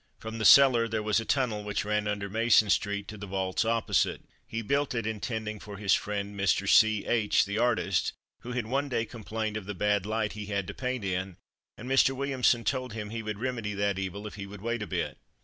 [0.17, 3.63] From the cellar there was a tunnel which ran under Mason street to the vaults
[3.63, 4.23] opposite.
[4.47, 6.67] He built it intending it for his friend, Mr.
[6.67, 7.05] C.
[7.05, 10.73] H, the artist, who had one day complained of the bad light he had to
[10.73, 11.37] paint in,
[11.77, 12.15] and Mr.
[12.15, 15.19] Williamson told him he would remedy that evil if he would wait a bit.